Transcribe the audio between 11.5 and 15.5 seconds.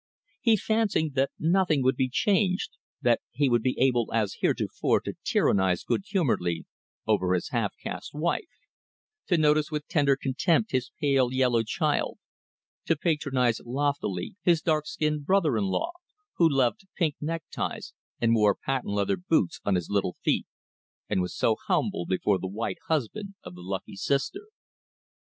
child, to patronize loftily his dark skinned